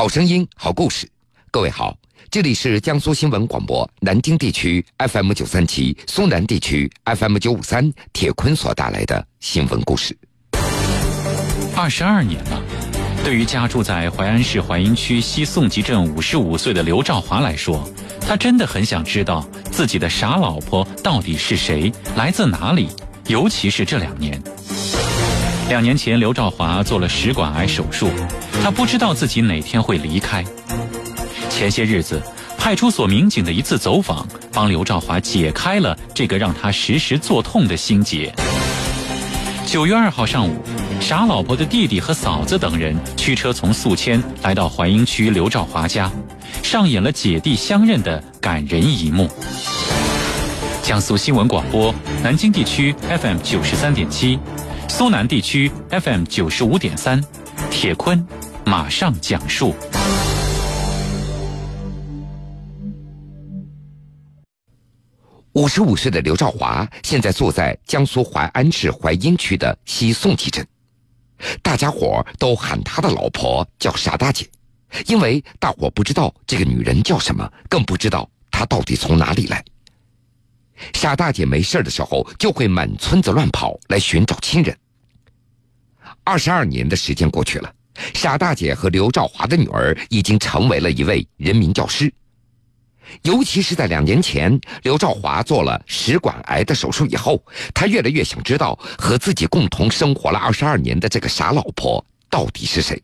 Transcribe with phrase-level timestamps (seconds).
[0.00, 1.06] 好声音，好故事。
[1.50, 1.94] 各位好，
[2.30, 7.92] 这里是江苏新闻广播南京地区 FM 九三七、苏南地区 FM 九五三。
[8.10, 10.16] 铁坤所带来的新闻故事。
[11.76, 12.62] 二十二年了，
[13.22, 17.86] 对于家住在淮安市淮阴区西宋集镇五十五岁的刘兆华来说，
[18.22, 22.88] 他真的很想知道自己的傻老婆到底是谁，来自哪里。
[23.26, 24.42] 尤其是这两年，
[25.68, 28.08] 两年前刘兆华做了食管癌手术。
[28.62, 30.44] 他不知道自己哪天会离开。
[31.48, 32.20] 前些日子，
[32.56, 38.32] 派出所民警的一次走访，帮刘兆华解开了这个让他时时作痛的心结。
[39.66, 40.62] 九月二号上午，
[41.00, 46.10] 傻老婆的弟弟和嫂子等人驱车从宿迁来到淮阴区刘兆华家，
[46.62, 49.28] 上演了姐弟相认的感人一幕。
[50.82, 54.38] 江苏新闻广播，南京地区 FM 九十三点七，
[54.88, 57.22] 苏南地区 FM 九十五点三，
[57.70, 58.26] 铁坤。
[58.64, 59.74] 马上讲述。
[65.52, 70.64] 五十五岁的刘兆华现在住在江苏淮安市淮阴区的西宋集镇，
[71.60, 74.48] 大家伙都喊他的老婆叫傻大姐，
[75.06, 79.62] 因为大伙不知道这个女人叫什么，更不知道她到底从哪里来。
[80.94, 84.74] 傻大姐没事的时候就会满村子乱跑来寻找亲人。
[86.22, 87.70] 二十二年的时间过去了。
[88.14, 92.12] 傻大姐和刘兆华的女儿已经成为了一位人民教师。
[93.22, 103.02] 尤其是在两年前，刘兆华做了食管癌的手术以后，他越来越想知道和自己共同生活了二十二年的这个傻老婆到底是谁。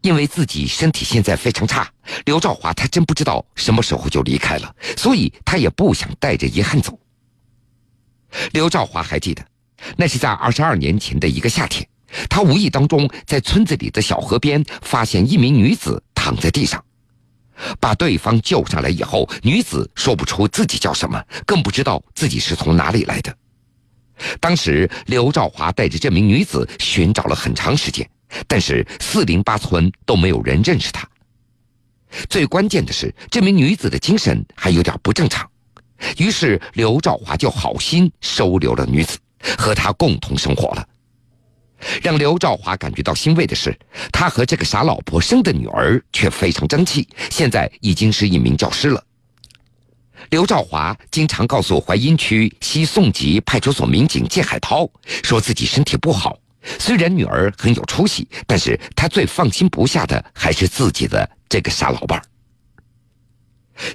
[0.00, 1.90] 因为自己身体现在非常差，
[2.26, 6.96] 刘兆华他真不知道什么时候就离开了，所以他也不想带着遗憾走。
[8.52, 9.44] 刘兆华还记得，
[9.96, 11.84] 那是在二十二年前的一个夏天。
[12.28, 16.82] 他无意当中在村子里的小河边发现一名女子躺在地上，
[17.80, 23.36] 把对方救上来以后，女子说不出自己叫什么，更不知道自己是从哪里来的。
[24.40, 28.08] 当时刘兆华带着这名女子寻找了很长时间，
[28.46, 31.08] 但是四邻八村都没有人认识她。
[32.28, 35.50] 最关键的是，这名女子的精神还有点不正常，
[36.16, 39.18] 于是刘兆华就好心收留了女子，
[39.58, 40.88] 和她共同生活了。
[42.02, 43.76] 让刘兆华感觉到欣慰的是，
[44.12, 49.04] 他和这个傻老婆生的女儿却非常争气，现在已经是一名教师了。
[50.30, 54.88] 刘兆华经常告诉淮阴区西宋集派出所民警谢海涛，
[55.22, 56.38] 说自己身体不好，
[56.78, 62.24] 虽然女儿很有出息，但是他最放心不下的还是自己的这个傻老伴儿。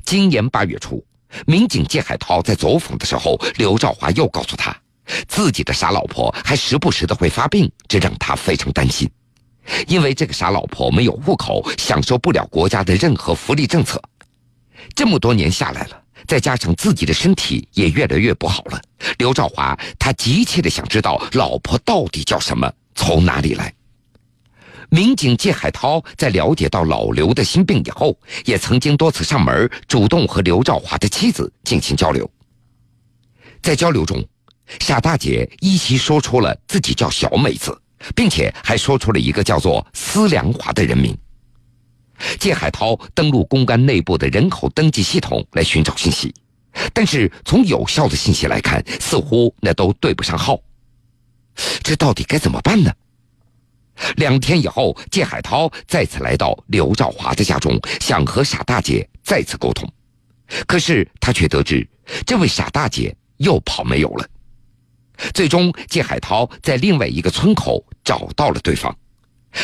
[0.06, 1.04] 今年八月初，
[1.48, 4.76] 民警谢海涛在走访的时候，刘兆华又告诉他。
[5.28, 9.10] 自己的傻老婆还时不时的会发病，这让他非常担心。
[9.88, 14.02] 因为这个傻老婆没有户口，享受不了国家的任何福利政策。
[14.96, 18.82] 这么多年下来了，再加上自己的身体也越来越不好了，
[19.20, 23.72] 刘兆华他急切的想知道老婆到底叫什么，从哪里来。
[24.90, 32.28] 民警谢海涛在了解到老刘的心病以后，也曾经多次上门，主动和刘兆华的妻子进行交流。
[33.62, 34.26] 在交流中。
[34.80, 37.76] 傻大姐依稀说出了自己叫小美子，
[38.16, 41.18] 并且还说出了一个叫做司良华的人名。
[42.40, 46.34] 谢海涛登录公安内部的人口登记系统来寻找信息，
[46.94, 50.60] 但是从有效的信息来看，似乎那都对不上号。
[51.82, 52.92] 这到底该怎么办呢？
[54.16, 59.92] 两天以后，谢海涛再次来到刘兆华的家中，想和傻大姐再次沟通，
[60.68, 61.86] 可是他却得知，
[62.26, 64.26] 这位傻大姐又跑没有了。
[65.34, 68.96] 最终，季海涛在另外一个村口找到了对方。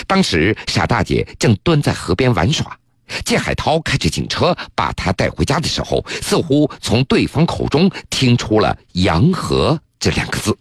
[0.07, 2.77] 当时，傻大姐正蹲在河边玩耍。
[3.23, 10.57] 季海涛开着警车把她带回家的时候，似乎从对方口中听出了“洋河”这两个字。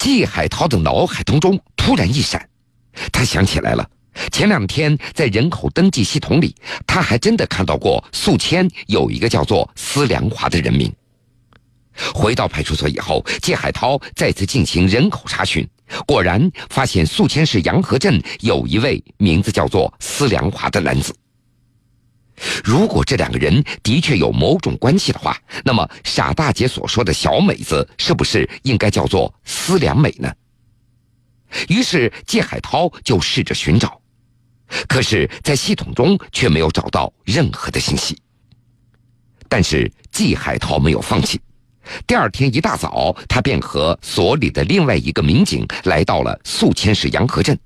[0.00, 2.48] 季海涛的脑海当中突然一闪，
[3.12, 3.88] 他想起来了，
[4.32, 6.52] 前两天在人口登记系统里，
[6.84, 10.92] 他还真的看到过宿迁有一个叫做司良华的人名。
[12.14, 15.68] 回到派出所以后，季海涛再次进行人口查询，
[16.06, 21.14] 果然发现宿迁市洋河镇有一位名字叫做司良华的男子。
[22.62, 30.32] 如果这两个人的确有某种关系的话，那么傻大姐所说的小美子是不是应该叫做司良美呢？
[31.68, 34.00] 于是季海涛就试着寻找，
[34.86, 38.16] 可是，在系统中却没有找到任何的信息。
[39.48, 41.40] 但是季海涛没有放弃。
[42.06, 47.58] 第二天一大早，他便和所里的另外一个民警来到了宿迁市洋河镇。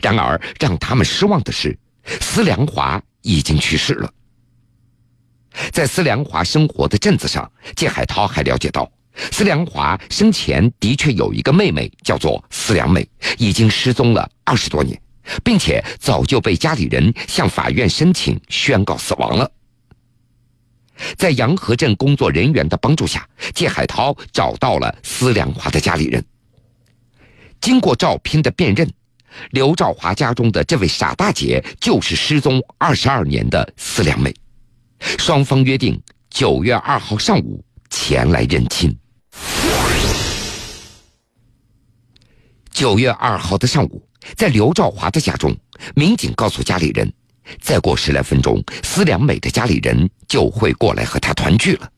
[0.00, 1.78] 然而让他们失望的是，
[2.20, 4.12] 司良华已经去世了。
[5.72, 8.90] 在司良华生活的镇子上，谢海涛还了解到，
[9.32, 13.08] 司良华生前的确有一个妹妹，叫做司良美，
[13.38, 15.00] 已经失踪了二十多年，
[15.42, 19.50] 并且早就被家里人向法院申请宣告死亡了。
[21.16, 26.24] 在洋河镇工作人员的帮助下，谢海涛找到了司良华的家里人。
[27.60, 28.88] 经过照片的辨认，
[29.50, 34.34] 刘兆华家中的这位傻大姐就是失踪二十二年的司良美。
[35.18, 36.00] 双方约定
[36.30, 38.96] 九月二号上午前来认亲。
[42.70, 44.06] 九月二号的上午，
[44.36, 45.56] 在刘兆华的家中，
[45.94, 47.10] 民警告诉家里人，
[47.60, 51.90] 再过十来分钟，司良美的家里人就会过来和他团聚了。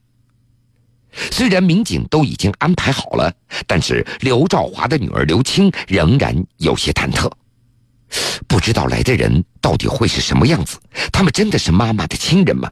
[1.30, 3.32] 虽然民警都已经安排好了，
[3.66, 7.30] 但是刘兆华的女儿刘青仍然有些忐忑，
[8.46, 10.78] 不知道来的人到底会是什么样子。
[11.10, 12.70] 他们真的是妈妈的亲人吗？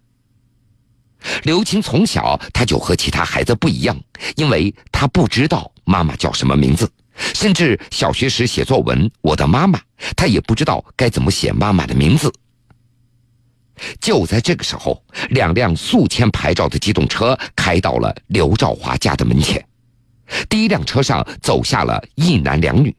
[1.42, 3.98] 刘青从小他就和其他孩子不一样，
[4.36, 6.88] 因为他不知道妈妈叫什么名字，
[7.34, 9.78] 甚至小学时写作文《我的妈妈》，
[10.14, 12.32] 他也不知道该怎么写妈妈的名字。
[14.00, 19.64] 就在这个时候，两辆宿迁牌照的机动车开到了刘兆华家的门前。
[20.48, 22.94] 第一辆车上走下了一男两女，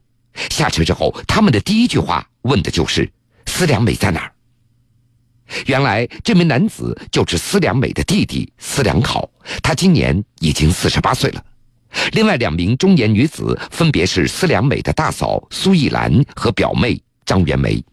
[0.50, 3.10] 下车之后，他们的第一句话问的就是
[3.48, 4.32] ：“司良美在哪儿？”
[5.66, 9.30] 原来，这名男子就是司良美的弟弟司良考，
[9.64, 11.44] 他今年已经四十八岁了。
[12.12, 17.84] 另外两名中年女子分别是司良美的大嫂苏艺兰和表妹张元梅。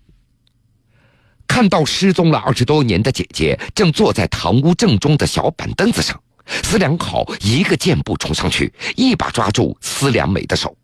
[1.55, 6.21] 看到失踪了二十多年的姐姐正坐在堂屋正中的小板凳子上，
[6.65, 10.77] 司良考一个箭步冲上去，一把抓住司良美的手：“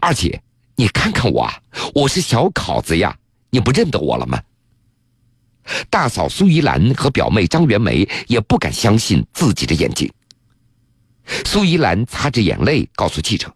[0.00, 0.40] 二姐，
[0.76, 1.60] 你看看我啊，
[1.96, 3.12] 我是小考子呀，
[3.50, 4.40] 你不认得我了吗？”
[5.90, 10.08] 大嫂苏怡兰和表妹张元梅也不敢相信自己的眼睛。
[11.44, 13.52] 苏怡兰擦着眼泪告诉记者：“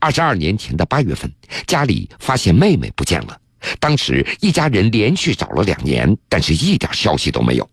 [0.00, 1.30] 二十二年前的八月份，
[1.66, 3.38] 家里发现妹妹不见了。
[3.78, 7.68] 当时一家人连续找了两年，但是一点消息都没有。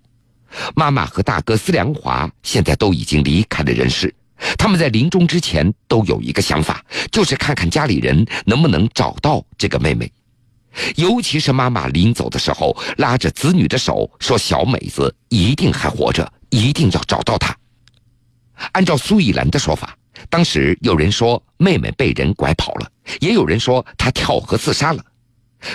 [0.75, 4.13] 妈妈和大哥司良华现在都已经离开了人世。
[4.57, 10.12] 他们在临终之前都有一个想法，就是看看家里人能不能找到这个妹妹。”
[10.95, 17.56] 尤其是妈妈临走的时候，拉着子女的手说：“小美子一定还活着，一定要找到她。”
[18.74, 19.97] 按照苏以兰的说法，
[20.30, 22.89] 当时有人说妹妹被人拐跑了，
[23.19, 25.03] 也有人说她跳河自杀了。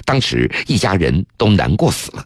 [0.05, 2.25] 当时一家人都难过死了。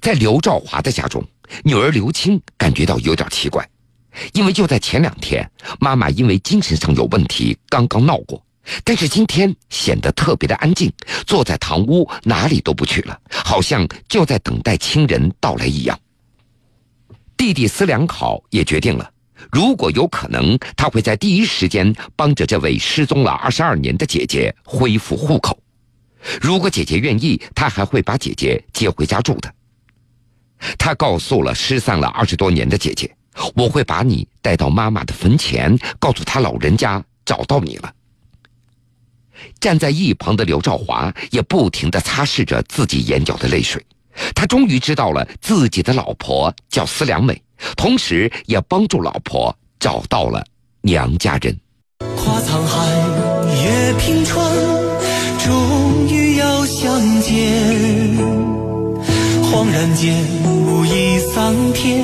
[0.00, 1.22] 在刘兆华的家中，
[1.64, 3.68] 女儿刘青感觉到有点奇怪，
[4.32, 5.48] 因为就在前两天，
[5.78, 8.42] 妈妈因为精神上有问题，刚刚闹过。
[8.84, 10.90] 但是今天显得特别的安静，
[11.26, 15.98] 坐在堂屋哪里都不去了，好像就在等待亲人到来一样。
[17.36, 19.10] 弟弟思良考也决定了，
[19.50, 25.61] 如果有可能，他会在第一时间帮着这位失踪了二十二年的姐姐恢复户口。
[26.40, 29.52] 如果姐姐愿意，他还会把姐姐接回家住的。
[30.78, 33.12] 他告诉了失散了二十多年的姐姐
[33.54, 37.92] ：“我会把你带到妈妈的坟前，告诉她老人家找到你了。”
[39.58, 43.84] 站在一旁的刘兆华也不停地擦拭着自己眼角的泪水，
[44.36, 47.42] 他终于知道了自己的老婆叫思良美，
[47.76, 50.44] 同时也帮助老婆找到了
[50.82, 51.58] 娘家人。
[52.16, 52.86] 跨沧海，
[53.64, 54.41] 越平川，
[57.22, 58.18] 间。
[59.52, 60.14] 恍然间，
[60.44, 62.01] 无意桑田，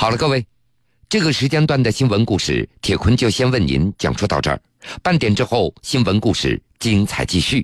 [0.00, 0.42] 好了，各位，
[1.10, 4.58] 这个时间段的新闻故事，铁坤就先为您讲述到这儿。
[5.02, 7.58] 半点之后，新闻故事精彩继续。